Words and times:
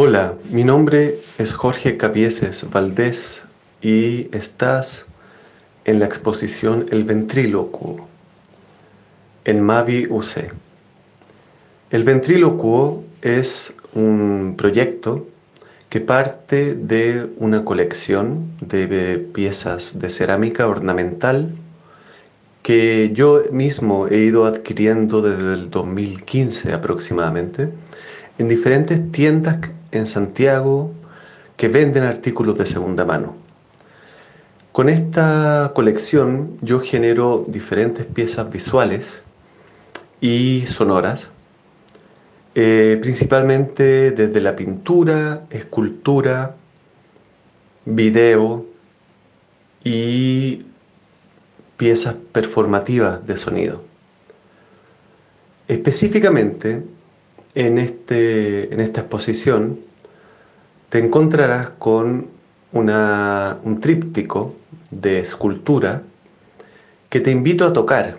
Hola, 0.00 0.36
mi 0.52 0.62
nombre 0.62 1.18
es 1.38 1.54
Jorge 1.54 1.96
Capieses 1.96 2.70
Valdés 2.70 3.46
y 3.82 4.28
estás 4.32 5.06
en 5.84 5.98
la 5.98 6.04
exposición 6.04 6.86
El 6.92 7.02
Ventrílocuo 7.02 8.06
en 9.44 9.60
Mavi 9.60 10.06
UC. 10.08 10.52
El 11.90 12.04
Ventrílocuo 12.04 13.02
es 13.22 13.74
un 13.92 14.54
proyecto 14.56 15.26
que 15.88 16.00
parte 16.00 16.76
de 16.76 17.30
una 17.38 17.64
colección 17.64 18.52
de 18.60 19.18
piezas 19.18 19.98
de 19.98 20.10
cerámica 20.10 20.68
ornamental 20.68 21.50
que 22.62 23.10
yo 23.12 23.42
mismo 23.50 24.06
he 24.06 24.18
ido 24.18 24.46
adquiriendo 24.46 25.22
desde 25.22 25.54
el 25.54 25.70
2015 25.70 26.72
aproximadamente 26.72 27.70
en 28.38 28.46
diferentes 28.46 29.10
tiendas 29.10 29.58
en 29.98 30.06
Santiago 30.06 30.92
que 31.56 31.68
venden 31.68 32.04
artículos 32.04 32.56
de 32.58 32.66
segunda 32.66 33.04
mano. 33.04 33.36
Con 34.72 34.88
esta 34.88 35.72
colección 35.74 36.56
yo 36.62 36.80
genero 36.80 37.44
diferentes 37.48 38.06
piezas 38.06 38.50
visuales 38.50 39.24
y 40.20 40.64
sonoras, 40.66 41.30
eh, 42.54 42.98
principalmente 43.00 44.12
desde 44.12 44.40
la 44.40 44.54
pintura, 44.54 45.44
escultura, 45.50 46.54
video 47.84 48.66
y 49.84 50.64
piezas 51.76 52.14
performativas 52.32 53.26
de 53.26 53.36
sonido. 53.36 53.82
Específicamente, 55.66 56.82
en, 57.54 57.78
este, 57.78 58.72
en 58.72 58.80
esta 58.80 59.00
exposición 59.00 59.87
te 60.88 60.98
encontrarás 60.98 61.70
con 61.70 62.28
un 62.72 63.80
tríptico 63.80 64.54
de 64.90 65.20
escultura 65.20 66.02
que 67.10 67.20
te 67.20 67.30
invito 67.30 67.66
a 67.66 67.72
tocar. 67.72 68.18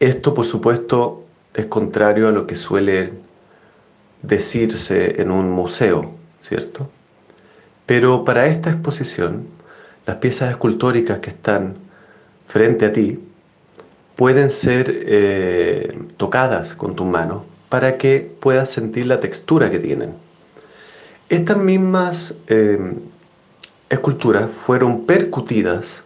Esto, 0.00 0.34
por 0.34 0.44
supuesto, 0.44 1.24
es 1.54 1.66
contrario 1.66 2.28
a 2.28 2.32
lo 2.32 2.46
que 2.46 2.54
suele 2.54 3.12
decirse 4.22 5.20
en 5.20 5.30
un 5.30 5.50
museo, 5.50 6.14
¿cierto? 6.38 6.90
Pero 7.86 8.24
para 8.24 8.46
esta 8.46 8.70
exposición, 8.70 9.46
las 10.06 10.16
piezas 10.16 10.50
escultóricas 10.50 11.18
que 11.18 11.30
están 11.30 11.76
frente 12.44 12.86
a 12.86 12.92
ti 12.92 13.18
pueden 14.16 14.50
ser 14.50 14.92
eh, 15.06 15.98
tocadas 16.16 16.74
con 16.74 16.94
tus 16.94 17.06
manos 17.06 17.42
para 17.68 17.96
que 17.96 18.30
puedas 18.40 18.70
sentir 18.70 19.06
la 19.06 19.20
textura 19.20 19.70
que 19.70 19.78
tienen. 19.78 20.12
Estas 21.32 21.56
mismas 21.56 22.34
eh, 22.48 22.94
esculturas 23.88 24.50
fueron 24.50 25.06
percutidas 25.06 26.04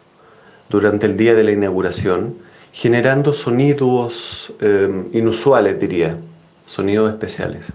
durante 0.68 1.06
el 1.06 1.16
día 1.16 1.34
de 1.34 1.42
la 1.42 1.50
inauguración, 1.50 2.36
generando 2.70 3.34
sonidos 3.34 4.52
eh, 4.60 5.08
inusuales, 5.14 5.80
diría, 5.80 6.16
sonidos 6.64 7.10
especiales. 7.10 7.72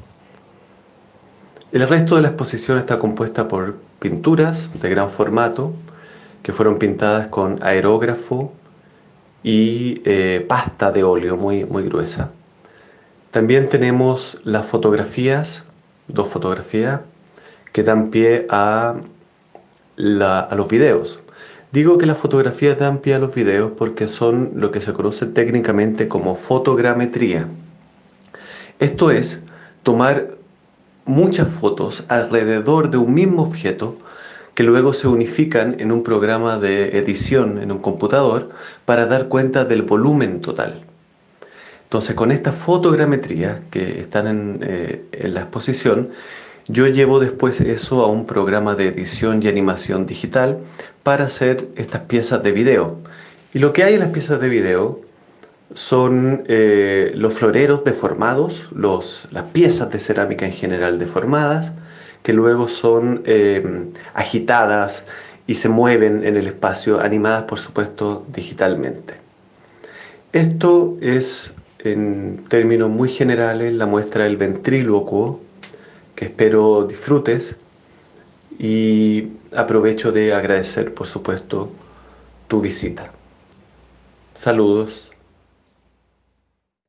El 1.74 1.86
resto 1.90 2.16
de 2.16 2.22
la 2.22 2.30
exposición 2.30 2.78
está 2.78 3.00
compuesta 3.00 3.50
por 3.50 3.76
pinturas 4.00 4.70
de 4.82 4.90
gran 4.90 5.10
formato 5.10 5.74
que 6.44 6.54
fueron 6.54 6.80
pintadas 6.80 7.28
con 7.28 7.62
aerógrafo 7.62 8.54
y 9.44 10.02
eh, 10.06 10.46
pasta 10.48 10.94
de 10.94 11.04
óleo 11.04 11.36
muy, 11.36 11.66
muy 11.66 11.84
gruesa. 11.84 12.30
También 13.30 13.68
tenemos 13.68 14.40
las 14.46 14.66
fotografías, 14.68 15.66
dos 16.08 16.30
fotografías, 16.30 17.02
que 17.72 17.84
dan 17.84 18.10
pie 18.10 18.48
a, 18.50 18.96
a 19.98 20.56
los 20.56 20.68
videos. 20.68 21.22
Digo 21.72 21.98
que 21.98 22.06
las 22.06 22.18
fotografías 22.18 22.78
dan 22.78 23.00
pie 23.00 23.16
a 23.16 23.20
los 23.20 23.34
videos 23.34 23.72
porque 23.78 24.08
son 24.08 24.52
lo 24.56 24.72
que 24.72 24.82
se 24.82 24.92
conoce 24.92 25.26
técnicamente 25.28 26.08
como 26.08 26.36
fotogrametría. 26.36 27.48
Esto 28.80 29.12
es 29.12 29.44
tomar 29.84 30.36
muchas 31.06 31.50
fotos 31.50 32.04
alrededor 32.10 32.90
de 32.90 32.98
un 32.98 33.14
mismo 33.14 33.44
objeto 33.44 33.98
que 34.54 34.64
luego 34.64 34.94
se 34.94 35.08
unifican 35.08 35.78
en 35.80 35.92
un 35.92 36.04
programa 36.04 36.58
de 36.58 36.98
edición 36.98 37.58
en 37.62 37.72
un 37.72 37.80
computador 37.80 38.50
para 38.86 39.06
dar 39.06 39.28
cuenta 39.28 39.64
del 39.64 39.84
volumen 39.84 40.42
total. 40.42 40.82
Entonces 41.84 42.16
con 42.16 42.32
esta 42.32 42.52
fotogrametría 42.52 43.62
que 43.70 44.00
están 44.00 44.28
en, 44.28 44.60
eh, 44.62 45.06
en 45.12 45.34
la 45.34 45.42
exposición, 45.42 46.10
yo 46.72 46.88
llevo 46.88 47.20
después 47.20 47.60
eso 47.60 48.02
a 48.02 48.08
un 48.08 48.26
programa 48.26 48.76
de 48.76 48.88
edición 48.88 49.44
y 49.44 49.48
animación 49.48 50.06
digital 50.06 50.60
para 51.04 51.26
hacer 51.26 51.68
estas 51.76 52.04
piezas 52.04 52.44
de 52.44 52.54
video. 52.54 52.98
Y 53.54 53.60
lo 53.60 53.74
que 53.74 53.84
hay 53.84 53.96
en 53.96 54.00
las 54.00 54.10
piezas 54.10 54.40
de 54.40 54.48
video 54.48 55.02
son 55.74 56.44
eh, 56.48 57.12
los 57.16 57.34
floreros 57.34 57.84
deformados, 57.84 58.70
los, 58.74 59.28
las 59.32 59.50
piezas 59.50 59.92
de 59.92 60.00
cerámica 60.00 60.46
en 60.46 60.54
general 60.54 60.98
deformadas, 60.98 61.74
que 62.24 62.32
luego 62.32 62.70
son 62.70 63.22
eh, 63.26 63.90
agitadas 64.14 65.06
y 65.48 65.56
se 65.56 65.68
mueven 65.68 66.24
en 66.24 66.38
el 66.38 66.48
espacio, 66.48 67.02
animadas 67.02 67.44
por 67.44 67.60
supuesto 67.60 68.26
digitalmente. 68.34 69.16
Esto 70.32 70.98
es 71.02 71.54
en 71.80 72.42
términos 72.48 72.90
muy 72.90 73.10
generales 73.10 73.74
la 73.74 73.88
muestra 73.88 74.24
del 74.24 74.38
ventrílocuo 74.38 75.42
espero 76.22 76.86
disfrutes 76.86 77.58
y 78.58 79.30
aprovecho 79.54 80.12
de 80.12 80.34
agradecer 80.34 80.94
por 80.94 81.08
supuesto 81.08 81.70
tu 82.48 82.62
visita. 82.62 83.12
Saludos. 84.34 85.11